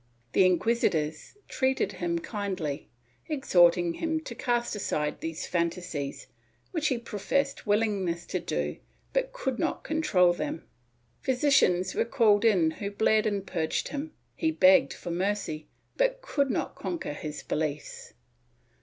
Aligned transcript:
The 0.33 0.47
inquisitors 0.47 1.37
treated 1.47 1.91
him 1.91 2.17
kindly, 2.17 2.89
exhorting 3.29 3.93
him 3.93 4.19
to 4.21 4.33
cast 4.33 4.75
aside 4.75 5.21
these 5.21 5.45
fancies, 5.45 6.25
which 6.71 6.87
he 6.87 6.97
professed 6.97 7.67
wil 7.67 7.81
lingness 7.81 8.25
to 8.29 8.39
do 8.39 8.77
but 9.13 9.31
could 9.31 9.59
not 9.59 9.83
control 9.83 10.33
them. 10.33 10.65
Physicians 11.21 11.93
were 11.93 12.03
called 12.03 12.43
in 12.43 12.71
who 12.71 12.89
bled 12.89 13.27
and 13.27 13.45
purged 13.45 13.89
him; 13.89 14.13
be 14.39 14.49
begged 14.49 14.91
for 14.95 15.11
mercy, 15.11 15.67
but 15.97 16.19
could 16.23 16.49
not 16.49 16.73
conquer 16.73 17.13
his 17.13 17.43
beliefs. 17.43 18.13